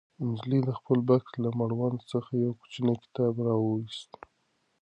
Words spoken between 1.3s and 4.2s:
له مړوند څخه یو کوچنی کتاب راوویست.